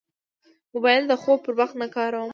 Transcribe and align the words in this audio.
موبایل 0.73 1.03
د 1.07 1.13
خوب 1.21 1.39
پر 1.45 1.53
وخت 1.59 1.75
نه 1.81 1.87
کاروم. 1.95 2.29